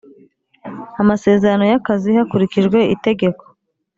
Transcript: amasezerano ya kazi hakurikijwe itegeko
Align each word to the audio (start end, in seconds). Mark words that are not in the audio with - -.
amasezerano 1.01 1.63
ya 1.71 1.77
kazi 1.87 2.09
hakurikijwe 2.17 2.79
itegeko 2.95 3.43